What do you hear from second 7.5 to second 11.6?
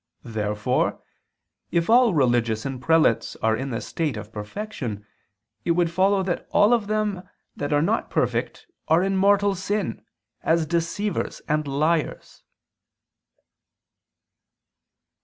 that are not perfect are in mortal sin, as deceivers